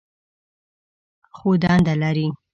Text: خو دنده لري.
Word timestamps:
خو 1.35 1.49
دنده 1.63 1.93
لري. 2.01 2.27